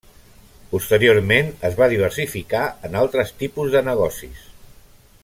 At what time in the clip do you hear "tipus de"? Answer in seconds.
3.43-3.87